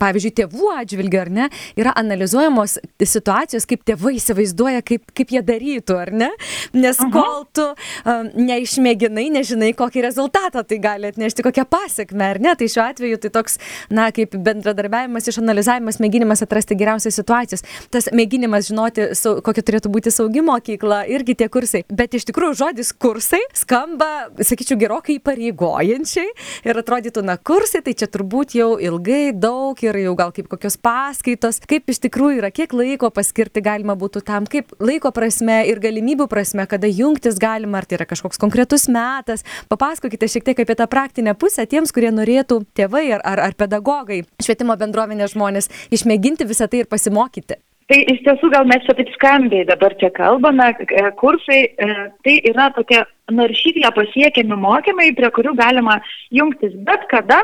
pavyzdžiui, 0.00 0.32
tėvų 0.40 0.72
atžvilgiu, 0.80 1.20
ar 1.22 1.30
ne, 1.32 1.48
yra 1.78 1.94
analizuojamos 2.00 2.78
situacijos, 2.98 3.68
kaip 3.70 3.84
tėvai 3.86 4.16
įsivaizduoja, 4.18 4.82
kaip, 4.86 5.04
kaip 5.16 5.34
jie 5.36 5.42
darytų, 5.46 5.98
ar 6.00 6.12
ne? 6.24 6.30
Nes 6.74 6.98
Aha. 7.00 7.10
kol 7.14 7.44
tu 7.54 7.66
um, 7.70 8.30
neišmėginai, 8.34 9.28
nežinai, 9.36 9.70
kokį 9.78 10.04
rezultatą 10.08 10.64
tai 10.66 10.80
gali 10.82 11.10
atnešti, 11.12 11.44
kokią 11.46 11.66
pasiekmę, 11.70 12.32
ar 12.34 12.42
ne? 12.42 12.56
Tai 12.58 12.68
šiuo 12.72 12.84
atveju 12.86 13.20
tai 13.22 13.32
toks, 13.38 13.60
na, 13.94 14.08
kaip 14.16 14.34
bendradarbiavimas, 14.34 15.30
išanalizavimas, 15.30 16.00
mėginimas 16.02 16.42
atrasti 16.44 16.78
geriausias 16.78 17.18
situacijas. 17.20 17.64
Tas 17.94 18.10
mėginimas 18.16 18.70
žinoti, 18.70 19.10
sau, 19.18 19.38
kokia 19.44 19.64
turėtų 19.66 19.92
būti 19.94 20.12
saugi 20.14 20.42
mokykla, 20.46 21.04
irgi 21.12 21.38
tie 21.42 21.50
kursai. 21.52 21.84
Bet 21.88 22.16
iš 22.18 22.26
tikrųjų 22.30 22.58
žodis 22.64 22.92
kursai 22.96 23.35
kursai 23.36 23.56
skamba, 23.56 24.28
sakyčiau, 24.40 24.78
gerokai 24.78 25.16
įpareigojančiai 25.18 26.28
ir 26.66 26.78
atrodytų, 26.80 27.22
na, 27.26 27.36
kursai 27.36 27.82
tai 27.84 27.94
čia 27.94 28.08
turbūt 28.08 28.54
jau 28.56 28.76
ilgai, 28.80 29.32
daug 29.32 29.76
ir 29.82 29.96
jau 30.00 30.14
gal 30.16 30.32
kaip 30.32 30.48
kokios 30.48 30.76
paskaitos, 30.76 31.60
kaip 31.66 31.88
iš 31.90 32.00
tikrųjų 32.06 32.40
yra, 32.40 32.50
kiek 32.50 32.72
laiko 32.72 33.10
paskirti 33.10 33.62
galima 33.64 33.96
būtų 33.96 34.24
tam, 34.26 34.46
kaip 34.46 34.72
laiko 34.80 35.12
prasme 35.12 35.64
ir 35.68 35.80
galimybių 35.82 36.28
prasme, 36.28 36.66
kada 36.66 36.88
jungtis 36.88 37.40
galima, 37.42 37.80
ar 37.80 37.88
tai 37.88 38.00
yra 38.00 38.08
kažkoks 38.08 38.40
konkretus 38.40 38.88
metas. 38.88 39.44
Papasakokite 39.68 40.28
šiek 40.30 40.46
tiek 40.46 40.64
apie 40.64 40.78
tą 40.78 40.88
praktinę 40.88 41.36
pusę 41.36 41.66
tiems, 41.66 41.92
kurie 41.92 42.12
norėtų 42.14 42.62
tėvai 42.76 43.08
ar, 43.18 43.24
ar, 43.24 43.46
ar 43.50 43.56
pedagogai, 43.58 44.24
švietimo 44.42 44.76
bendruomenės 44.80 45.36
žmonės, 45.36 45.72
išmėginti 45.92 46.48
visą 46.48 46.70
tai 46.70 46.84
ir 46.84 46.92
pasimokyti. 46.92 47.60
Tai 47.86 47.98
iš 48.10 48.22
tiesų 48.26 48.48
gal 48.50 48.64
mes 48.66 48.82
čia 48.82 48.96
taip 48.98 49.10
skambiai 49.14 49.66
dabar 49.68 49.94
čia 50.00 50.08
kalbame, 50.14 50.72
kursai, 51.20 51.60
e, 51.70 51.92
tai 52.26 52.34
yra 52.50 52.72
tokia 52.74 53.04
naršyklę 53.30 53.92
pasiekiami 53.94 54.56
mokymai, 54.58 55.12
prie 55.14 55.30
kurių 55.34 55.52
galima 55.58 55.96
jungtis 56.34 56.74
bet 56.88 57.06
kada 57.10 57.40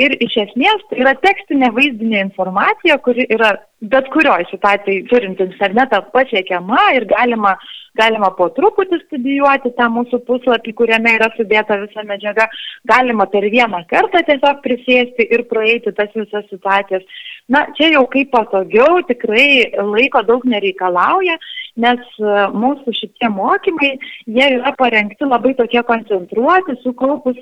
ir 0.00 0.14
iš 0.24 0.38
esmės 0.46 0.86
tai 0.88 1.02
yra 1.04 1.12
tekstinė 1.20 1.68
vaizdinė 1.76 2.22
informacija, 2.24 2.96
kuri 3.04 3.26
yra 3.36 3.52
bet 3.92 4.08
kurioje 4.14 4.48
situacijai 4.50 5.04
turint 5.10 5.40
internetą 5.44 6.02
pasiekiama 6.14 6.82
ir 6.96 7.04
galima, 7.10 7.52
galima 7.98 8.30
po 8.36 8.48
truputį 8.56 9.00
studijuoti 9.06 9.74
tą 9.76 9.88
mūsų 9.92 10.22
puslapį, 10.28 10.76
kuriame 10.80 11.16
yra 11.18 11.28
sudėta 11.36 11.80
visa 11.80 12.04
medžiaga, 12.08 12.48
galima 12.88 13.28
per 13.32 13.48
vieną 13.56 13.84
kartą 13.92 14.24
tiesiog 14.28 14.64
prisėsti 14.64 15.28
ir 15.36 15.44
praeiti 15.52 15.92
tas 15.96 16.12
visas 16.16 16.48
situacijas. 16.48 17.04
Na, 17.52 17.66
čia 17.76 17.90
jau 17.92 18.06
kaip 18.10 18.30
patogiau, 18.32 19.02
tikrai 19.08 19.72
laiko 19.76 20.22
daug 20.24 20.46
nereikalauja 20.48 21.36
nes 21.80 22.00
e, 22.20 22.32
mūsų 22.52 22.94
šitie 22.96 23.30
mokymai, 23.32 23.96
jie 24.26 24.48
yra 24.58 24.74
parengti 24.78 25.28
labai 25.28 25.54
tokie 25.58 25.82
koncentruoti, 25.88 26.76
sukaupus, 26.82 27.38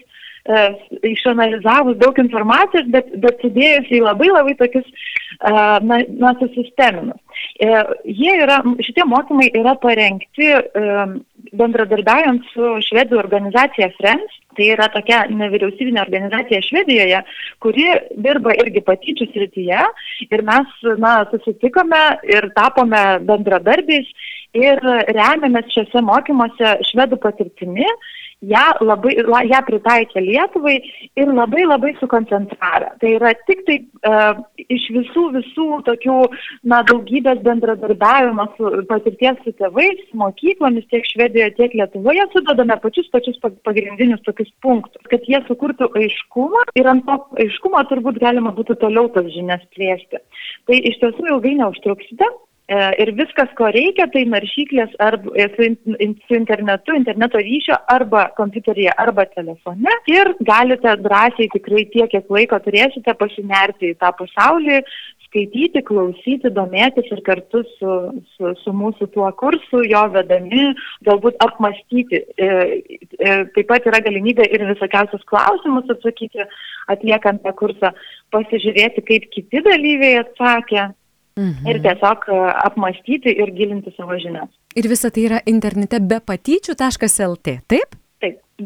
e, 0.47 0.61
išanalizavus 1.11 1.99
daug 2.01 2.19
informacijos, 2.23 2.87
bet, 2.95 3.11
bet 3.23 3.43
sudėjus 3.43 3.91
į 3.91 4.05
labai 4.05 4.31
labai 4.31 4.55
tokius, 4.61 4.87
e, 4.87 5.51
na, 5.51 6.03
na 6.23 6.35
susisteminus. 6.39 7.19
E, 7.59 7.71
jie 8.07 8.37
yra, 8.45 8.61
šitie 8.85 9.07
mokymai 9.09 9.51
yra 9.59 9.75
parengti 9.83 10.53
e, 10.55 10.87
bendradarbiaujant 11.57 12.47
su 12.53 12.77
švedų 12.89 13.19
organizacija 13.21 13.91
Friends. 13.99 14.37
Tai 14.59 14.67
yra 14.67 14.89
tokia 14.91 15.21
nevyriausybinė 15.31 16.01
organizacija 16.03 16.59
Švedijoje, 16.67 17.21
kuri 17.63 17.87
dirba 18.19 18.57
irgi 18.59 18.83
patyčių 18.83 19.29
srityje. 19.31 19.85
Ir 20.27 20.43
mes 20.49 20.73
na, 20.99 21.13
susitikome 21.31 22.01
ir 22.27 22.49
tapome 22.57 23.05
bendradarbiais 23.29 24.11
ir 24.59 24.83
remiamės 25.15 25.71
šiuose 25.71 26.03
mokymuose 26.03 26.75
švedų 26.91 27.21
patirtimi 27.23 27.87
ją 28.43 28.65
labai, 28.81 29.15
ją 29.51 29.61
pritaikė 29.67 30.23
Lietuvai 30.25 30.77
ir 31.21 31.29
labai 31.29 31.67
labai 31.67 31.93
sukoncentravę. 32.01 32.95
Tai 33.01 33.11
yra 33.19 33.33
tik 33.47 33.65
tai 33.67 33.77
uh, 34.09 34.41
iš 34.57 34.87
visų, 34.97 35.27
visų 35.37 35.69
tokių, 35.89 36.17
na, 36.65 36.81
daugybės 36.89 37.43
bendradarbiavimo 37.45 38.49
su 38.57 38.73
patirties 38.89 39.41
su 39.45 39.53
tėvais, 39.61 40.01
mokyklomis 40.17 40.89
tiek 40.89 41.05
Švedijoje, 41.13 41.30
tiek 41.33 41.75
Lietuvoje 41.79 42.27
sudedame 42.35 42.77
pačius 42.83 43.09
pačius 43.15 43.41
pagrindinius 43.67 44.23
tokius 44.27 44.51
punktus, 44.65 45.03
kad 45.13 45.25
jie 45.31 45.41
sukurtų 45.49 45.91
aiškumą 46.03 46.67
ir 46.81 46.93
ant 46.93 47.07
to 47.09 47.19
aiškumo 47.47 47.83
turbūt 47.91 48.21
galima 48.23 48.55
būtų 48.57 48.79
toliau 48.83 49.11
tas 49.15 49.27
žinias 49.35 49.65
plėsti. 49.75 50.23
Tai 50.69 50.79
iš 50.93 51.01
tiesų 51.03 51.33
ilgai 51.35 51.57
neužtruksite, 51.63 52.29
E, 52.71 52.77
ir 53.03 53.11
viskas, 53.19 53.51
ko 53.59 53.67
reikia, 53.75 54.05
tai 54.15 54.21
naršyklės 54.31 54.93
arba, 55.03 55.33
su, 55.57 55.67
su 55.97 56.37
internetu, 56.37 56.95
interneto 56.95 57.41
ryšio 57.43 57.75
arba 57.91 58.29
kompiuteryje, 58.37 58.93
arba 59.05 59.25
telefone. 59.33 59.97
Ir 60.13 60.31
galite 60.47 60.93
drąsiai 61.03 61.49
tikrai 61.51 61.83
tiek, 61.91 62.07
kiek 62.13 62.31
laiko 62.31 62.61
turėsite 62.63 63.17
pasinerti 63.19 63.91
į 63.91 63.97
tą 63.99 64.13
pasaulį, 64.21 64.79
skaityti, 65.31 65.83
klausyti, 65.87 66.51
domėtis 66.53 67.09
ir 67.15 67.23
kartu 67.27 67.63
su, 67.79 67.97
su, 68.35 68.53
su 68.61 68.75
mūsų 68.75 69.11
tuo 69.15 69.31
kursu, 69.39 69.85
jo 69.87 70.05
vedami, 70.13 70.71
galbūt 71.07 71.39
apmastyti. 71.47 72.25
E, 72.37 72.51
taip 73.55 73.67
pat 73.71 73.87
yra 73.87 74.03
galimybė 74.05 74.51
ir 74.51 74.67
visokiausius 74.75 75.25
klausimus 75.31 75.91
atsakyti, 75.95 76.47
atliekant 76.91 77.45
tą 77.47 77.55
kursą, 77.57 77.95
pasižiūrėti, 78.35 79.07
kaip 79.07 79.31
kiti 79.35 79.63
dalyviai 79.67 80.19
atsakė, 80.25 80.91
Mhm. 81.41 81.69
Ir 81.71 81.79
tiesiog 81.81 82.27
e, 82.29 82.39
apmastyti 82.67 83.33
ir 83.43 83.53
gilinti 83.57 83.93
savo 83.97 84.19
žinias. 84.21 84.51
Ir 84.77 84.89
visa 84.91 85.09
tai 85.15 85.25
yra 85.29 85.39
internete 85.49 86.01
be 86.03 86.19
patyčių.lt, 86.21 87.55
taip? 87.71 88.00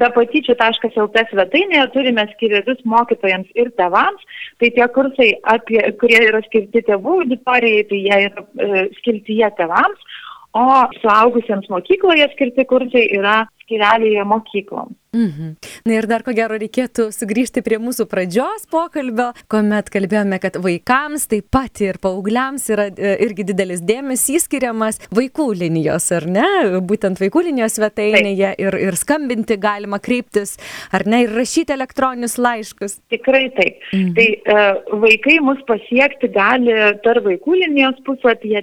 Be 0.01 0.09
patyčių.lt 0.17 1.23
svetainėje 1.31 1.85
turime 1.95 2.25
skirius 2.33 2.81
mokytojams 2.89 3.51
ir 3.55 3.71
tevams. 3.79 4.23
Tai 4.59 4.71
tie 4.77 4.89
kursai, 4.97 5.31
apie, 5.55 5.81
kurie 6.01 6.21
yra 6.29 6.43
skirti 6.47 6.83
tėvų 6.89 7.21
auditorijai, 7.21 7.87
tai 7.91 8.01
jie 8.03 8.21
yra 8.29 8.45
e, 8.45 8.85
skirti 8.99 9.39
jie 9.41 9.51
tevams, 9.59 10.19
o 10.55 10.67
suaugusiems 11.03 11.71
mokykloje 11.71 12.29
skirti 12.35 12.67
kursai 12.71 13.07
yra 13.19 13.43
skirelėje 13.65 14.27
mokykloms. 14.31 14.99
Mhm. 15.15 15.55
Na 15.87 15.95
ir 15.95 16.09
dar 16.11 16.25
ko 16.27 16.35
gero 16.35 16.57
reikėtų 16.59 17.09
sugrįžti 17.15 17.63
prie 17.65 17.79
mūsų 17.83 18.09
pradžios 18.11 18.67
pokalbio, 18.71 19.31
kuomet 19.53 19.91
kalbėjome, 19.95 20.41
kad 20.43 20.59
vaikams 20.63 21.29
taip 21.31 21.47
pat 21.55 21.83
ir 21.85 22.01
paaugliams 22.03 22.67
yra 22.75 22.89
e, 22.91 23.15
irgi 23.27 23.47
didelis 23.53 23.83
dėmesys 23.87 24.49
skiriamas 24.49 24.99
vaikų 25.15 25.47
linijos, 25.61 26.11
ar 26.17 26.27
ne? 26.27 26.49
Būtent 26.83 27.23
vaikų 27.23 27.45
linijos 27.49 27.79
svetainėje 27.79 28.55
ir, 28.65 28.79
ir 28.89 28.99
skambinti 28.99 29.59
galima 29.61 30.01
kreiptis, 30.03 30.57
ar 30.95 31.07
ne, 31.07 31.23
ir 31.29 31.37
rašyti 31.39 31.77
elektroninius 31.77 32.35
laiškus. 32.43 32.99
Tikrai 33.15 33.47
taip. 33.55 33.79
Mhm. 33.95 34.11
Tai 34.19 34.29
uh, 34.57 34.99
vaikai 35.05 35.39
mus 35.47 35.63
pasiekti 35.69 36.33
gali 36.35 36.75
per 37.07 37.23
vaikų 37.25 37.61
linijos 37.63 38.03
puslapį, 38.09 38.57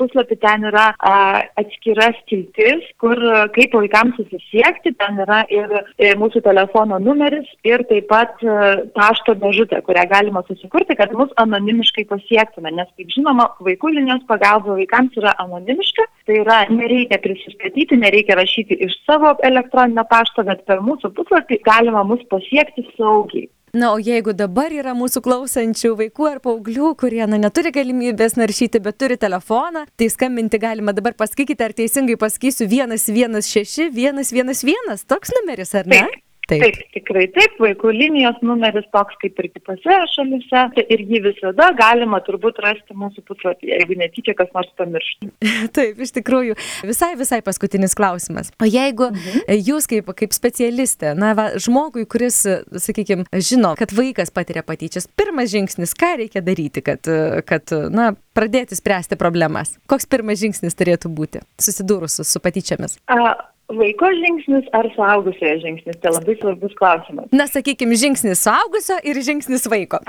puslapį 0.00 0.40
ten 0.40 0.66
yra 0.72 0.88
uh, 0.96 1.44
atskira 1.60 2.10
skiltis, 2.22 2.88
kur 3.02 3.20
kaip 3.52 3.76
vaikams 3.76 4.16
susisiekti, 4.16 4.96
ten 4.96 5.20
yra 5.26 5.44
ir 5.52 5.68
E, 5.97 5.97
mūsų 5.98 6.42
telefono 6.46 6.98
numeris 7.02 7.48
ir 7.66 7.82
taip 7.90 8.06
pat 8.10 8.38
e, 8.46 8.54
pašto 8.94 9.34
dėžutė, 9.38 9.80
kurią 9.86 10.04
galima 10.10 10.44
susikurti, 10.46 10.94
kad 10.98 11.12
mus 11.18 11.32
anonimiškai 11.42 12.04
pasiektume. 12.10 12.70
Nes, 12.76 12.86
kaip 12.94 13.10
žinoma, 13.10 13.48
vaikų 13.66 13.90
linijos 13.96 14.22
pagalba 14.30 14.76
vaikams 14.78 15.18
yra 15.18 15.34
anonimiška, 15.42 16.06
tai 16.30 16.40
yra 16.44 16.60
nereikia 16.70 17.18
prisistatyti, 17.24 17.98
nereikia 17.98 18.38
rašyti 18.38 18.78
iš 18.86 18.94
savo 19.08 19.34
elektroninio 19.42 20.06
pašto, 20.10 20.46
bet 20.46 20.62
per 20.70 20.84
mūsų 20.86 21.10
puslapį 21.18 21.62
galima 21.66 22.06
mus 22.06 22.22
pasiekti 22.30 22.86
saugiai. 22.94 23.48
Na, 23.72 23.92
o 23.92 23.98
jeigu 24.00 24.32
dabar 24.36 24.72
yra 24.72 24.94
mūsų 24.96 25.22
klausančių 25.24 25.94
vaikų 25.98 26.28
ar 26.30 26.38
paauglių, 26.44 26.92
kurie 27.00 27.24
na, 27.28 27.40
neturi 27.40 27.72
galimybės 27.74 28.38
naršyti, 28.40 28.80
bet 28.84 29.00
turi 29.00 29.18
telefoną, 29.20 29.84
tai 29.98 30.08
skambinti 30.12 30.60
galima 30.62 30.94
dabar 30.96 31.16
pasakykite, 31.18 31.68
ar 31.68 31.76
teisingai 31.76 32.16
pasakysiu 32.20 32.68
116 32.70 33.92
111, 33.92 35.04
toks 35.08 35.36
numeris, 35.36 35.74
ar 35.76 35.90
ne? 35.90 36.06
Taip. 36.48 36.62
Taip. 36.64 36.78
tikrai 36.94 37.26
taip, 37.32 37.58
vaikų 37.60 37.90
linijos 37.92 38.38
numeris 38.40 38.86
toks 38.94 39.18
kaip 39.20 39.36
ir 39.42 39.50
kitose 39.52 39.96
šalise 40.14 40.62
ir 40.80 41.02
jį 41.04 41.20
visada 41.26 41.66
galima 41.76 42.22
turbūt 42.24 42.60
rasti 42.64 42.96
mūsų 42.96 43.24
puslapyje, 43.28 43.74
jeigu 43.76 43.98
netyčia 44.00 44.32
kas 44.38 44.48
nors 44.56 44.70
pamirštų. 44.80 45.28
taip, 45.76 46.00
iš 46.00 46.14
tikrųjų, 46.16 46.56
visai, 46.88 47.10
visai 47.20 47.40
paskutinis 47.44 47.96
klausimas. 47.98 48.48
O 48.62 48.68
jeigu 48.68 49.10
mhm. 49.12 49.60
jūs 49.68 49.90
kaip, 49.90 50.08
kaip 50.16 50.36
specialistė, 50.36 51.12
na, 51.18 51.34
va, 51.36 51.50
žmogui, 51.60 52.06
kuris, 52.08 52.40
sakykime, 52.86 53.28
žino, 53.44 53.74
kad 53.78 53.92
vaikas 53.96 54.32
patiria 54.32 54.64
patyčias, 54.64 55.08
pirmas 55.20 55.52
žingsnis, 55.52 55.92
ką 55.98 56.14
reikia 56.22 56.44
daryti, 56.44 56.84
kad, 56.86 57.12
kad 57.48 57.76
na, 57.92 58.14
pradėti 58.38 58.78
spręsti 58.78 59.20
problemas? 59.20 59.76
Koks 59.90 60.08
pirmas 60.08 60.40
žingsnis 60.40 60.76
turėtų 60.78 61.12
būti 61.12 61.44
susidūrus 61.60 62.20
su, 62.20 62.28
su 62.28 62.40
patyčiamis? 62.40 62.96
A, 63.12 63.36
Vaiko 63.68 64.08
žingsnis 64.16 64.68
ar 64.72 64.86
suaugusiojo 64.94 65.58
žingsnis? 65.60 65.98
Tai 66.00 66.14
labai 66.14 66.38
svarbus 66.40 66.72
klausimas. 66.78 67.28
Na, 67.36 67.44
sakykime, 67.50 67.98
žingsnis 68.00 68.40
suaugusio 68.46 68.96
ir 69.04 69.20
žingsnis 69.24 69.68
vaiko. 69.68 70.00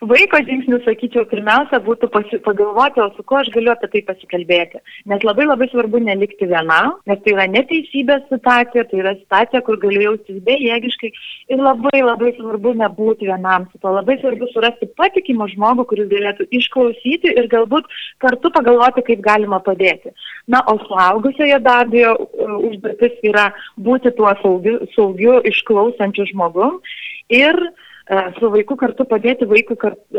Vaiko 0.00 0.38
žingsnis, 0.40 0.80
sakyčiau, 0.86 1.26
pirmiausia 1.28 1.76
būtų 1.84 2.08
pasi, 2.08 2.38
pagalvoti, 2.40 3.02
o 3.04 3.10
su 3.12 3.24
kuo 3.28 3.36
aš 3.36 3.50
galiu 3.52 3.68
apie 3.74 3.88
tai 3.92 4.00
pasikalbėti. 4.06 4.78
Nes 5.12 5.26
labai 5.28 5.44
labai 5.44 5.66
svarbu 5.68 6.00
nelikti 6.00 6.46
viena, 6.48 6.78
nes 7.10 7.18
tai 7.20 7.34
yra 7.34 7.44
neteisybės 7.52 8.22
situacija, 8.30 8.86
tai 8.88 9.02
yra 9.02 9.12
situacija, 9.18 9.60
kur 9.66 9.76
galiu 9.82 10.06
jaustis 10.06 10.38
bejėgiškai 10.46 11.10
ir 11.52 11.60
labai 11.60 12.00
labai 12.00 12.30
svarbu 12.38 12.72
nebūti 12.80 13.28
vienam. 13.28 13.66
Su 13.68 13.82
to 13.82 13.92
labai 13.92 14.16
svarbu 14.22 14.48
surasti 14.54 14.88
patikimą 14.96 15.50
žmogų, 15.52 15.84
kuris 15.92 16.08
galėtų 16.14 16.48
išklausyti 16.48 17.36
ir 17.36 17.50
galbūt 17.52 17.92
kartu 18.24 18.54
pagalvoti, 18.56 19.04
kaip 19.10 19.20
galima 19.28 19.60
padėti. 19.68 20.14
Na, 20.48 20.64
o 20.64 20.78
suaugusioje 20.86 21.60
be 21.60 21.76
abejo 21.76 22.16
užduotis 22.70 23.20
yra 23.34 23.50
būti 23.76 24.16
tuo 24.16 24.32
saugiu, 24.40 24.80
saugiu 24.96 25.42
išklausančiu 25.52 26.30
žmogum 26.32 26.80
ir 27.28 27.60
uh, 27.68 27.86
su 28.38 28.50
vaiku 28.50 28.76
kartu 28.76 29.04
padėti 29.04 29.46
vaikui 29.46 29.76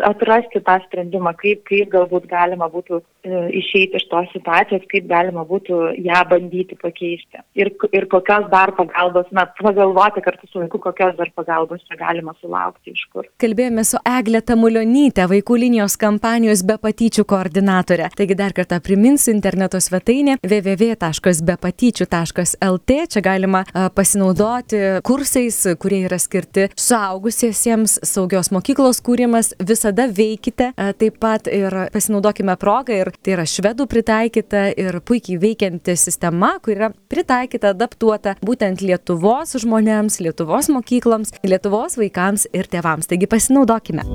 atrasti 0.07 0.61
tą 0.63 0.77
sprendimą, 0.85 1.33
kaip, 1.38 1.63
kaip 1.67 1.89
galbūt 1.91 2.27
galima 2.29 2.69
būtų 2.71 3.01
e, 3.01 3.20
išeiti 3.29 3.99
iš 3.99 4.05
tos 4.09 4.29
situacijos, 4.33 4.81
kaip 4.91 5.05
galima 5.09 5.43
būtų 5.47 5.79
ją 6.01 6.21
bandyti 6.29 6.75
pakeisti. 6.81 7.37
Ir, 7.57 7.67
ir 7.93 8.05
kokios 8.11 8.49
dar 8.51 8.69
pagalbos, 8.77 9.27
na, 9.35 9.45
pagalvoti 9.61 10.21
kartu 10.25 10.45
su 10.49 10.59
vaiku, 10.61 10.77
kokios 10.81 11.15
dar 11.17 11.29
pagalbos 11.35 11.81
čia 11.87 11.95
galima 11.99 12.33
sulaukti 12.41 12.91
iš 12.95 13.03
kur. 13.13 13.25
Kalbėjome 13.41 13.83
su 13.87 13.97
Eglė 14.07 14.41
Tamulionytė, 14.45 15.23
vaikų 15.31 15.55
linijos 15.65 15.95
kampanijos 16.01 16.61
be 16.67 16.75
patyčių 16.81 17.23
koordinatorė. 17.29 18.05
Taigi 18.17 18.35
dar 18.39 18.51
kartą 18.57 18.75
priminsiu 18.83 19.29
interneto 19.35 19.77
svetainė 19.81 20.33
www.bepatyčių.lt. 20.41 22.89
Čia 23.11 23.21
galima 23.25 23.61
pasinaudoti 23.95 24.77
kursais, 25.05 25.57
kurie 25.81 26.01
yra 26.07 26.19
skirti 26.21 26.63
suaugusiesiems 26.79 27.91
saugios 28.07 28.51
mokyklos 28.55 28.97
kūrimas 29.05 29.47
visada 29.59 30.05
veikite 30.09 30.67
taip 30.75 31.15
pat 31.21 31.47
ir 31.51 31.71
pasinaudokime 31.93 32.55
progą 32.61 32.93
ir 33.03 33.10
tai 33.19 33.35
yra 33.35 33.45
švedų 33.47 33.87
pritaikyta 33.91 34.67
ir 34.79 35.00
puikiai 35.05 35.39
veikianti 35.41 35.95
sistema 36.00 36.53
kuri 36.63 36.77
yra 36.79 36.91
pritaikyta 37.11 37.74
adaptuota 37.75 38.35
būtent 38.45 38.83
lietuvos 38.85 39.55
žmonėms 39.63 40.21
lietuvos 40.24 40.71
mokykloms 40.74 41.35
lietuvos 41.43 41.97
vaikams 42.00 42.47
ir 42.53 42.69
tėvams. 42.71 43.09
Taigi 43.11 43.29
pasinaudokime. 43.31 44.07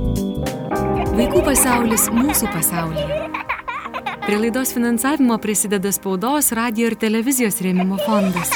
Vaikų 1.16 1.44
pasaulis 1.46 2.10
mūsų 2.12 2.50
pasaulyje. 2.52 3.22
Prie 4.26 4.40
laidos 4.42 4.72
finansavimo 4.74 5.38
prisideda 5.38 5.92
spaudos, 5.94 6.50
radio 6.58 6.90
ir 6.90 6.98
televizijos 6.98 7.60
rėmimo 7.62 8.00
fondas. 8.02 8.50